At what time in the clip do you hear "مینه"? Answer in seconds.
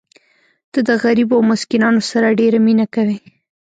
2.65-2.85